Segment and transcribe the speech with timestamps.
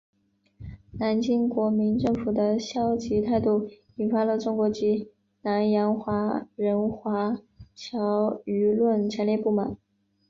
[0.93, 5.11] 南京国民政府的消极态度引发中国及
[5.43, 7.37] 南洋华人华
[7.75, 9.77] 侨舆论强烈不满。